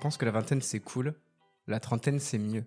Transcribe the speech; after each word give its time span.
pense 0.00 0.16
que 0.16 0.24
la 0.24 0.30
vingtaine 0.30 0.60
c'est 0.62 0.80
cool, 0.80 1.14
la 1.66 1.80
trentaine 1.80 2.18
c'est 2.20 2.38
mieux. 2.38 2.64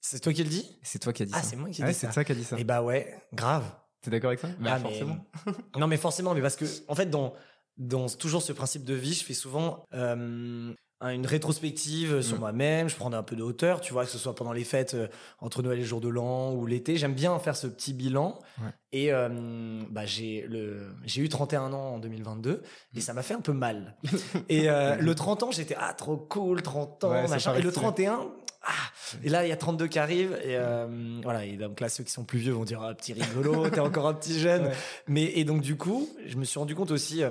C'est 0.00 0.20
toi 0.20 0.32
qui 0.32 0.44
le 0.44 0.48
dis 0.50 0.78
C'est 0.82 0.98
toi 1.00 1.12
qui 1.12 1.22
as 1.24 1.26
dit 1.26 1.32
Ah, 1.34 1.42
ça. 1.42 1.48
c'est 1.50 1.56
moi 1.56 1.68
qui 1.70 1.82
Ouais, 1.82 1.88
dis 1.88 1.94
c'est 1.94 2.06
ça. 2.06 2.12
ça 2.12 2.24
qui 2.24 2.32
a 2.32 2.34
dit 2.34 2.44
ça. 2.44 2.58
Et 2.58 2.64
bah 2.64 2.82
ouais, 2.82 3.20
grave. 3.32 3.64
T'es 4.00 4.10
d'accord 4.10 4.28
avec 4.28 4.38
ça? 4.40 4.48
Bah, 4.60 4.74
Ah, 4.74 4.78
mais- 4.78 4.82
forcément. 4.90 5.24
non, 5.76 5.86
mais 5.88 5.96
forcément, 5.96 6.34
mais 6.34 6.40
parce 6.40 6.54
que, 6.54 6.64
en 6.86 6.94
fait, 6.94 7.06
dans, 7.10 7.34
dans 7.78 8.08
toujours 8.08 8.42
ce 8.42 8.52
principe 8.52 8.84
de 8.84 8.94
vie, 8.94 9.12
je 9.12 9.24
fais 9.24 9.34
souvent 9.34 9.84
euh, 9.92 10.72
une 11.00 11.26
rétrospective 11.26 12.22
sur 12.22 12.36
Mm. 12.36 12.40
moi-même. 12.40 12.88
Je 12.88 12.96
prends 12.96 13.12
un 13.12 13.22
peu 13.22 13.36
de 13.36 13.42
hauteur, 13.42 13.80
tu 13.80 13.92
vois, 13.92 14.04
que 14.04 14.10
ce 14.10 14.18
soit 14.18 14.34
pendant 14.34 14.52
les 14.52 14.64
fêtes 14.64 14.94
euh, 14.94 15.06
entre 15.40 15.62
Noël 15.62 15.78
et 15.78 15.84
jour 15.84 16.00
de 16.00 16.08
l'an 16.08 16.52
ou 16.52 16.66
l'été. 16.66 16.96
J'aime 16.96 17.14
bien 17.14 17.38
faire 17.38 17.56
ce 17.56 17.66
petit 17.66 17.92
bilan. 17.94 18.38
Ouais. 18.60 18.70
Et 18.92 19.12
euh, 19.12 19.28
bah, 19.90 20.06
j'ai 20.06 20.44
le 20.48 20.88
j'ai 21.04 21.22
eu 21.22 21.28
31 21.28 21.72
ans 21.72 21.94
en 21.94 21.98
2022 21.98 22.62
Mm. 22.94 22.98
et 22.98 23.00
ça 23.00 23.12
m'a 23.14 23.22
fait 23.22 23.34
un 23.34 23.40
peu 23.40 23.52
mal. 23.52 23.96
et 24.48 24.68
euh, 24.68 24.96
le 24.96 25.14
30 25.14 25.42
ans, 25.44 25.50
j'étais 25.52 25.76
ah 25.78 25.92
trop 25.94 26.16
cool, 26.16 26.62
30 26.62 27.04
ans, 27.04 27.10
Ouais, 27.10 27.28
machin. 27.28 27.54
Et 27.54 27.62
le 27.62 27.70
stylé. 27.70 27.82
31, 27.84 28.26
ah, 28.62 28.72
et 29.22 29.28
là, 29.28 29.46
il 29.46 29.48
y 29.48 29.52
a 29.52 29.56
32 29.56 29.86
qui 29.86 29.98
arrivent. 30.00 30.36
Et 30.42 30.56
euh, 30.56 30.86
voilà. 31.22 31.44
Et 31.44 31.56
donc 31.56 31.80
là, 31.80 31.88
ceux 31.88 32.02
qui 32.02 32.10
sont 32.10 32.24
plus 32.24 32.40
vieux 32.40 32.52
vont 32.52 32.64
dire 32.64 32.82
ah, 32.82 32.92
petit 32.94 33.12
rigolo, 33.12 33.68
t'es 33.70 33.80
encore 33.80 34.08
un 34.08 34.14
petit 34.14 34.38
jeune. 34.38 34.62
Ouais. 34.68 34.72
Mais 35.06 35.24
et 35.38 35.44
donc 35.44 35.60
du 35.62 35.76
coup, 35.76 36.08
je 36.26 36.36
me 36.36 36.44
suis 36.44 36.58
rendu 36.58 36.74
compte 36.74 36.90
aussi. 36.90 37.22
euh, 37.22 37.30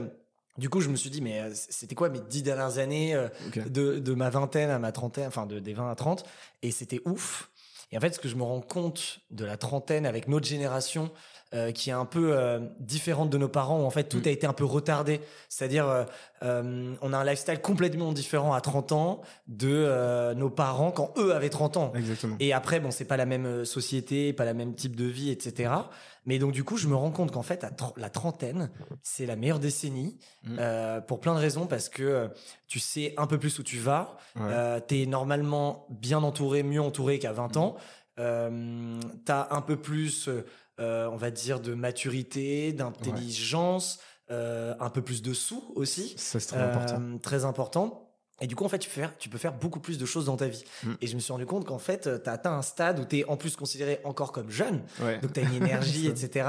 du 0.57 0.69
coup, 0.69 0.81
je 0.81 0.89
me 0.89 0.95
suis 0.95 1.09
dit, 1.09 1.21
mais 1.21 1.39
euh, 1.39 1.51
c'était 1.53 1.95
quoi 1.95 2.09
mes 2.09 2.19
dix 2.19 2.43
dernières 2.43 2.77
années 2.77 3.13
euh, 3.13 3.27
de, 3.67 3.99
de 3.99 4.13
ma 4.13 4.29
vingtaine 4.29 4.69
à 4.69 4.79
ma 4.79 4.91
trentaine, 4.91 5.27
enfin 5.27 5.45
de, 5.45 5.59
des 5.59 5.73
20 5.73 5.91
à 5.91 5.95
30, 5.95 6.25
et 6.63 6.71
c'était 6.71 7.01
ouf. 7.05 7.49
Et 7.91 7.97
en 7.97 8.01
fait, 8.01 8.13
ce 8.13 8.19
que 8.19 8.27
je 8.27 8.35
me 8.35 8.43
rends 8.43 8.61
compte 8.61 9.19
de 9.31 9.45
la 9.45 9.57
trentaine 9.57 10.05
avec 10.05 10.27
notre 10.27 10.47
génération, 10.47 11.11
euh, 11.53 11.71
qui 11.71 11.89
est 11.89 11.93
un 11.93 12.05
peu 12.05 12.37
euh, 12.37 12.59
différente 12.79 13.29
de 13.29 13.37
nos 13.37 13.47
parents, 13.47 13.81
où 13.81 13.85
en 13.85 13.89
fait 13.89 14.03
tout 14.05 14.17
Mm. 14.19 14.27
a 14.27 14.29
été 14.31 14.47
un 14.47 14.53
peu 14.53 14.65
retardé. 14.65 15.21
C'est-à-dire, 15.49 15.87
euh, 16.43 16.95
on 17.01 17.13
a 17.13 17.17
un 17.17 17.23
lifestyle 17.23 17.59
complètement 17.61 18.11
différent 18.13 18.53
à 18.53 18.61
30 18.61 18.91
ans 18.91 19.21
de 19.47 20.33
nos 20.35 20.49
parents 20.49 20.91
quand 20.91 21.13
eux 21.17 21.33
avaient 21.33 21.49
30 21.49 21.77
ans. 21.77 21.93
Exactement. 21.95 22.35
Et 22.39 22.53
après, 22.53 22.79
bon, 22.79 22.91
c'est 22.91 23.05
pas 23.05 23.17
la 23.17 23.25
même 23.25 23.65
société, 23.65 24.33
pas 24.33 24.45
la 24.45 24.53
même 24.53 24.75
type 24.75 24.95
de 24.95 25.05
vie, 25.05 25.29
etc. 25.31 25.71
Mais 26.25 26.39
donc, 26.39 26.51
du 26.51 26.63
coup, 26.65 26.75
je 26.75 26.87
me 26.87 26.95
rends 26.95 27.11
compte 27.11 27.31
qu'en 27.31 27.41
fait, 27.43 27.63
à 27.63 27.71
la 27.95 28.09
trentaine, 28.09 28.69
c'est 29.01 29.25
la 29.25 29.35
meilleure 29.37 29.59
décennie 29.59 30.17
Mm. 30.43 30.57
euh, 30.59 31.01
pour 31.01 31.19
plein 31.19 31.33
de 31.33 31.39
raisons 31.39 31.65
parce 31.67 31.89
que 31.89 32.03
euh, 32.03 32.27
tu 32.67 32.79
sais 32.79 33.13
un 33.17 33.25
peu 33.27 33.37
plus 33.37 33.57
où 33.59 33.63
tu 33.63 33.77
vas. 33.77 34.17
Ouais. 34.35 34.41
Euh, 34.49 34.79
T'es 34.79 35.05
normalement 35.05 35.87
bien 35.89 36.21
entouré, 36.23 36.61
mieux 36.63 36.81
entouré 36.81 37.19
qu'à 37.19 37.31
Mm. 37.31 37.35
20 37.35 37.57
ans. 37.57 37.75
Euh, 38.19 38.99
T'as 39.25 39.47
un 39.51 39.61
peu 39.61 39.75
plus, 39.77 40.29
on 40.79 41.15
va 41.17 41.31
dire, 41.31 41.59
de 41.59 41.73
maturité, 41.73 42.73
d'intelligence, 42.73 43.99
euh, 44.29 44.75
un 44.79 44.89
peu 44.89 45.01
plus 45.01 45.21
de 45.21 45.33
sous 45.33 45.63
aussi. 45.75 46.13
Ça 46.17 46.39
c'est 46.39 46.47
très 46.47 46.57
Euh, 46.59 46.69
important. 46.69 47.17
Très 47.21 47.45
important. 47.45 48.06
Et 48.39 48.47
du 48.47 48.55
coup, 48.55 48.63
en 48.65 48.69
fait, 48.69 48.77
tu 48.79 48.87
peux, 48.89 49.01
faire, 49.01 49.17
tu 49.17 49.29
peux 49.29 49.37
faire 49.39 49.53
beaucoup 49.53 49.79
plus 49.79 49.97
de 49.97 50.05
choses 50.05 50.25
dans 50.25 50.37
ta 50.37 50.47
vie. 50.47 50.63
Mm. 50.83 50.93
Et 51.01 51.07
je 51.07 51.15
me 51.15 51.19
suis 51.19 51.31
rendu 51.33 51.45
compte 51.47 51.65
qu'en 51.65 51.79
fait, 51.79 52.01
tu 52.23 52.29
as 52.29 52.33
atteint 52.33 52.53
un 52.53 52.61
stade 52.61 52.99
où 52.99 53.05
tu 53.05 53.17
es 53.19 53.25
en 53.25 53.35
plus 53.37 53.55
considéré 53.55 53.99
encore 54.03 54.31
comme 54.31 54.51
jeune. 54.51 54.83
Ouais. 55.01 55.17
Donc, 55.19 55.33
tu 55.33 55.39
as 55.39 55.43
une 55.43 55.53
énergie, 55.63 56.07
etc. 56.07 56.47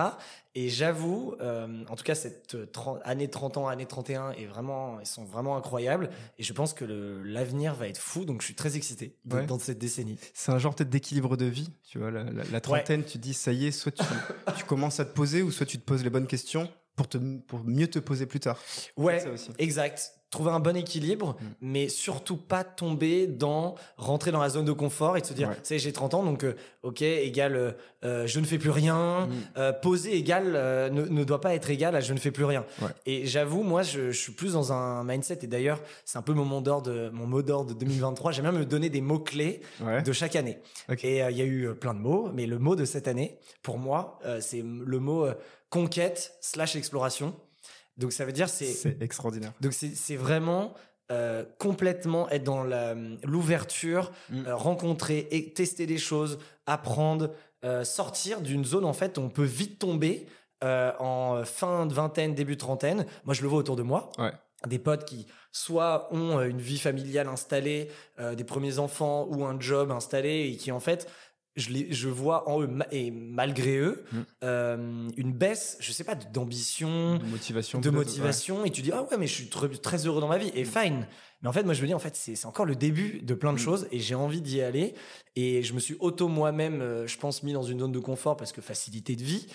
Et 0.55 0.69
j'avoue, 0.69 1.35
euh, 1.41 1.85
en 1.89 1.97
tout 1.97 2.05
cas, 2.05 2.15
cette 2.15 2.55
euh, 2.57 2.67
30 2.67 3.01
année 3.05 3.29
30 3.29 3.57
ans, 3.59 3.69
année 3.69 3.87
31, 3.87 4.33
est 4.33 4.45
vraiment, 4.47 5.01
ils 5.01 5.07
sont 5.07 5.25
vraiment 5.25 5.57
incroyables. 5.57 6.11
Et 6.39 6.43
je 6.43 6.53
pense 6.53 6.75
que 6.75 6.85
l'avenir 7.25 7.75
va 7.75 7.89
être 7.89 7.99
fou. 8.01 8.25
Donc, 8.27 8.41
je 8.43 8.47
suis 8.47 8.55
très 8.55 8.77
excité 8.77 9.15
Ouais. 9.31 9.47
dans 9.47 9.59
cette 9.59 9.79
décennie. 9.79 10.19
C'est 10.35 10.53
un 10.53 10.59
genre 10.59 10.75
peut-être 10.75 10.91
d'équilibre 10.91 11.37
de 11.39 11.47
vie, 11.47 11.71
tu 11.89 11.99
vois. 11.99 12.11
La, 12.11 12.25
la- 12.25 12.45
la 12.45 12.61
trentaine, 12.61 13.05
tu 13.05 13.17
dis 13.19 13.33
ça 13.35 13.53
y 13.53 13.67
est, 13.67 13.71
soit 13.71 13.93
tu, 13.93 14.05
tu 14.59 14.65
commences 14.65 15.01
à 15.01 15.05
te 15.07 15.15
poser, 15.15 15.43
ou 15.43 15.51
soit 15.51 15.65
tu 15.67 15.79
te 15.79 15.85
poses 15.85 16.05
les 16.05 16.11
bonnes 16.11 16.27
questions 16.27 16.69
pour 16.97 17.09
te 17.09 17.17
pour 17.47 17.61
mieux 17.65 17.87
te 17.89 18.01
poser 18.01 18.27
plus 18.27 18.41
tard. 18.41 18.59
Ouais, 18.97 19.21
Ça 19.21 19.31
aussi. 19.31 19.51
exact. 19.59 20.13
Trouver 20.31 20.51
un 20.51 20.61
bon 20.61 20.77
équilibre, 20.77 21.37
Mm. 21.41 21.45
mais 21.63 21.89
surtout 21.89 22.37
pas 22.37 22.63
tomber 22.63 23.27
dans 23.27 23.77
rentrer 23.97 24.31
dans 24.31 24.41
la 24.43 24.51
zone 24.51 24.67
de 24.67 24.73
confort 24.73 25.17
et 25.17 25.23
de 25.23 25.27
se 25.27 25.33
dire, 25.33 25.49
Ouais. 25.49 25.55
tu 25.55 25.61
sais, 25.65 25.79
j'ai 25.79 25.91
30 25.93 26.13
ans, 26.13 26.23
donc 26.23 26.45
euh, 26.45 26.55
ok, 26.83 27.01
égal, 27.01 27.57
euh, 27.57 27.73
euh, 28.05 28.27
je 28.27 28.39
ne 28.39 28.45
fais 28.45 28.59
plus 28.59 28.69
rien. 28.69 29.27
Mm. 29.27 29.31
Euh, 29.57 29.73
poser 29.73 30.15
égal 30.17 30.53
euh, 30.55 30.91
ne, 30.91 31.07
ne 31.07 31.25
doit 31.25 31.41
pas 31.41 31.55
être 31.55 31.71
égal 31.71 31.97
à 31.97 32.01
je 32.01 32.13
ne 32.13 32.19
fais 32.19 32.31
plus 32.31 32.45
rien. 32.45 32.67
Ouais. 32.83 32.89
Et 33.07 33.25
j'avoue, 33.25 33.63
moi, 33.63 33.83
je, 33.83 34.11
je 34.11 34.19
suis 34.21 34.33
plus 34.33 34.53
dans 34.53 34.71
un 34.73 35.03
mindset. 35.03 35.39
Et 35.43 35.47
d'ailleurs, 35.47 35.81
c'est 36.05 36.19
un 36.19 36.23
peu 36.23 36.35
mon 36.35 36.45
mot 36.45 36.61
d'ordre, 36.61 37.09
mon 37.11 37.27
mot 37.27 37.41
d'ordre 37.43 37.73
de 37.73 37.79
2023. 37.79 38.33
J'aime 38.33 38.51
bien 38.51 38.53
me 38.53 38.67
donner 38.67 38.91
des 38.91 39.01
mots 39.01 39.21
clés 39.21 39.63
Ouais. 39.81 40.03
de 40.03 40.13
chaque 40.13 40.37
année. 40.37 40.59
Ok. 40.91 41.05
Et 41.05 41.21
il 41.31 41.37
y 41.39 41.43
a 41.43 41.47
eu 41.47 41.75
plein 41.75 41.95
de 41.95 42.01
mots, 42.01 42.29
mais 42.35 42.45
le 42.47 42.59
mot 42.59 42.77
de 42.77 42.85
cette 42.85 43.09
année, 43.09 43.39
pour 43.63 43.79
moi, 43.79 44.19
c'est 44.41 44.63
le 44.63 44.99
mot 44.99 45.27
conquête 45.71 46.35
slash 46.43 46.77
exploration. 46.77 47.35
Donc 47.97 48.13
ça 48.13 48.25
veut 48.25 48.33
dire 48.33 48.49
c'est 48.49 48.67
C'est 48.73 49.03
extraordinaire. 49.03 49.53
donc 49.61 49.73
c'est 49.73 49.95
c'est 49.95 50.17
vraiment 50.17 50.75
euh, 51.11 51.43
complètement 51.59 52.29
être 52.29 52.45
dans 52.45 52.63
la- 52.65 52.95
l'ouverture, 53.25 54.13
Mm. 54.31 54.47
euh, 54.47 54.55
rencontrer 54.57 55.27
et 55.31 55.53
tester 55.55 55.87
des 55.87 55.97
choses, 55.99 56.39
apprendre, 56.67 57.31
euh, 57.65 57.83
sortir 57.85 58.41
d'une 58.43 58.65
zone 58.65 58.85
en 58.85 58.93
fait 58.93 59.17
où 59.17 59.23
on 59.23 59.31
peut 59.31 59.43
vite 59.45 59.79
tomber 59.79 60.27
en 60.63 61.43
fin 61.45 61.87
de 61.87 61.95
vingtaine, 61.95 62.35
début 62.35 62.55
de 62.57 62.61
trentaine. 62.61 63.07
Moi 63.25 63.33
je 63.35 63.43
le 63.43 63.49
vois 63.49 63.59
autour 63.61 63.77
de 63.77 63.83
moi. 63.83 64.11
Ouais. 64.19 64.33
Des 64.67 64.79
potes 64.81 65.05
qui 65.05 65.27
soit 65.53 66.13
ont 66.13 66.41
une 66.41 66.61
vie 66.61 66.79
familiale 66.79 67.29
installée, 67.29 67.89
des 68.37 68.45
premiers 68.45 68.79
enfants 68.81 69.27
ou 69.31 69.45
un 69.45 69.59
job 69.61 69.93
installé 69.93 70.49
et 70.53 70.57
qui 70.57 70.73
en 70.73 70.81
fait 70.81 71.09
je, 71.57 71.71
les, 71.71 71.93
je 71.93 72.09
vois 72.09 72.49
en 72.49 72.63
eux 72.63 72.69
et 72.93 73.11
malgré 73.11 73.77
eux 73.79 74.05
Mm. 74.13 74.17
euh, 74.45 75.09
une 75.17 75.33
baisse, 75.33 75.77
je 75.81 75.91
sais 75.93 76.05
pas, 76.05 76.15
d'ambition, 76.15 77.19
De 77.19 77.25
motivation. 77.27 77.81
de 77.81 77.91
motivation 77.91 78.65
et 78.65 78.71
tu 78.71 78.83
dis 78.83 78.93
ah 78.93 79.03
ouais 79.03 79.17
mais 79.19 79.27
je 79.27 79.35
suis 79.35 79.49
très, 79.49 79.69
très 79.69 80.07
heureux 80.07 80.21
dans 80.21 80.29
ma 80.29 80.39
vie 80.39 80.51
et 80.55 80.65
fine 80.65 81.07
mais 81.43 81.49
en 81.49 81.53
fait 81.53 81.63
moi 81.63 81.75
je 81.75 81.83
me 81.83 81.87
dis 81.87 81.95
en 81.95 81.99
fait 81.99 82.17
c'est 82.17 82.47
encore 82.47 82.67
le 82.67 82.75
début 82.77 83.21
de 83.23 83.35
plein 83.35 83.53
de 83.53 83.59
Mm. 83.59 83.63
choses 83.63 83.89
et 83.93 83.99
j'ai 84.01 84.15
envie 84.15 84.41
d'y 84.41 84.61
aller 84.61 84.95
et 85.37 85.63
je 85.63 85.73
me 85.73 85.81
suis 85.81 85.97
auto 86.01 86.29
moi-même 86.29 86.81
euh, 86.81 87.07
je 87.07 87.17
pense 87.19 87.43
mis 87.43 87.53
dans 87.53 87.63
une 87.63 87.79
zone 87.81 87.93
de 87.93 87.99
confort 87.99 88.37
parce 88.37 88.53
que 88.53 88.61
facilité 88.61 89.15
de 89.17 89.23
vie 89.23 89.47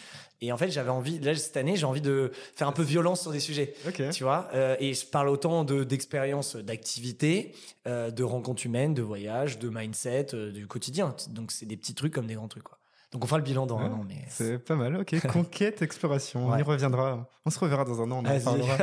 et 0.42 0.52
en 0.52 0.58
fait 0.58 0.70
j'avais 0.72 0.90
envie 0.90 1.20
là 1.20 1.36
cette 1.36 1.58
année 1.58 1.76
j'ai 1.76 1.86
envie 1.86 2.02
de 2.02 2.32
faire 2.56 2.68
un 2.68 2.72
peu 2.72 2.84
violence 2.84 3.22
sur 3.22 3.32
des 3.32 3.40
sujets 3.40 3.74
ouais. 3.86 4.08
Ok. 4.08 4.12
tu 4.14 4.24
vois 4.24 4.50
euh, 4.54 4.76
et 4.80 4.94
je 4.94 5.06
parle 5.06 5.30
autant 5.30 5.64
de 5.64 5.84
d'expérience 5.84 6.56
d'activité 6.56 7.54
euh, 7.88 8.12
de 8.12 8.24
rencontres 8.24 8.66
humaines 8.66 8.94
de 8.94 9.02
voyages 9.02 9.60
de 9.60 9.70
mindset 9.70 10.28
euh, 10.34 10.52
du 10.52 10.68
quotidien 10.68 11.16
donc 11.30 11.52
c'est 11.52 11.66
des 11.66 11.78
petits 11.78 11.96
trucs 11.96 12.14
comme 12.14 12.28
des 12.28 12.36
grands 12.36 12.48
trucs 12.48 12.64
quoi 12.64 12.80
donc 13.13 13.24
on 13.24 13.28
fera 13.28 13.38
le 13.38 13.44
bilan 13.44 13.66
dans 13.66 13.78
un 13.79 13.91
an 13.91 14.03
mais 14.07 14.25
C'est 14.28 14.57
pas 14.57 14.75
mal, 14.75 14.97
ok. 14.97 15.28
Conquête, 15.31 15.81
exploration, 15.81 16.47
on 16.50 16.57
y 16.57 16.62
reviendra. 16.63 17.29
On 17.46 17.50
se 17.50 17.59
reverra 17.59 17.85
dans 17.85 18.01
un 18.01 18.09
an, 18.12 18.24
on 18.24 18.28
en 18.28 18.40
parlera. 18.40 18.78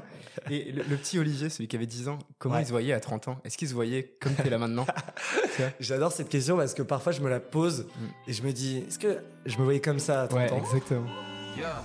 Et 0.50 0.72
le, 0.72 0.82
le 0.82 0.96
petit 0.96 1.18
Olivier, 1.18 1.48
celui 1.48 1.66
qui 1.68 1.76
avait 1.76 1.86
10 1.86 2.08
ans, 2.08 2.18
comment 2.38 2.56
Ouais. 2.56 2.62
il 2.62 2.66
se 2.66 2.70
voyait 2.70 2.92
à 2.92 3.00
30 3.00 3.28
ans? 3.28 3.38
Est-ce 3.44 3.56
qu'il 3.56 3.68
se 3.68 3.74
voyait 3.74 4.16
comme 4.20 4.34
tu 4.34 4.42
es 4.46 4.50
là 4.50 4.58
maintenant? 4.58 4.86
J'adore 5.80 6.12
cette 6.12 6.28
question 6.28 6.56
parce 6.56 6.74
que 6.74 6.82
parfois 6.82 7.12
je 7.12 7.20
me 7.20 7.28
la 7.30 7.40
pose 7.40 7.86
et 8.26 8.32
je 8.32 8.42
me 8.42 8.52
dis, 8.52 8.78
est-ce 8.88 8.98
que 8.98 9.18
je 9.46 9.56
me 9.58 9.64
voyais 9.64 9.80
comme 9.80 9.98
ça 9.98 10.22
à 10.22 10.28
30 10.28 10.52
ans? 10.52 10.56
exactement. 10.58 11.06
Yeah, 11.56 11.82